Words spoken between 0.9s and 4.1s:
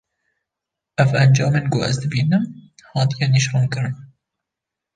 ev encamên ku ez dibînim hatiye nîşankirin;